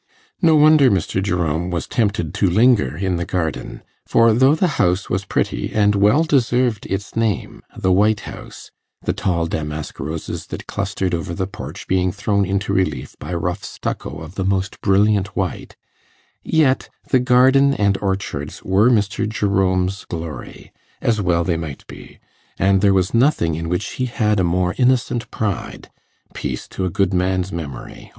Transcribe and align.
No 0.41 0.55
wonder 0.55 0.89
Mr. 0.89 1.21
Jerome 1.21 1.69
was 1.69 1.85
tempted 1.85 2.33
to 2.33 2.49
linger 2.49 2.97
in 2.97 3.17
the 3.17 3.23
garden, 3.25 3.83
for 4.07 4.33
though 4.33 4.55
the 4.55 4.67
house 4.81 5.11
was 5.11 5.25
pretty 5.25 5.71
and 5.75 5.93
well 5.93 6.23
deserved 6.23 6.87
its 6.87 7.15
name 7.15 7.61
'the 7.77 7.91
White 7.91 8.21
House', 8.21 8.71
the 9.03 9.13
tall 9.13 9.45
damask 9.45 9.99
roses 9.99 10.47
that 10.47 10.65
clustered 10.65 11.13
over 11.13 11.35
the 11.35 11.45
porch 11.45 11.85
being 11.87 12.11
thrown 12.11 12.47
into 12.47 12.73
relief 12.73 13.15
by 13.19 13.31
rough 13.31 13.63
stucco 13.63 14.21
of 14.21 14.33
the 14.33 14.43
most 14.43 14.81
brilliant 14.81 15.35
white, 15.37 15.75
yet 16.43 16.89
the 17.11 17.19
garden 17.19 17.75
and 17.75 17.95
orchards 18.01 18.63
were 18.63 18.89
Mr. 18.89 19.29
Jerome's 19.29 20.05
glory, 20.05 20.71
as 20.99 21.21
well 21.21 21.43
they 21.43 21.57
might 21.57 21.85
be; 21.85 22.17
and 22.57 22.81
there 22.81 22.89
was 22.95 23.13
nothing 23.13 23.53
in 23.53 23.69
which 23.69 23.85
he 24.01 24.05
had 24.07 24.39
a 24.39 24.43
more 24.43 24.73
innocent 24.79 25.29
pride 25.29 25.91
peace 26.33 26.67
to 26.69 26.85
a 26.85 26.89
good 26.89 27.13
man's 27.13 27.51
memory! 27.51 28.09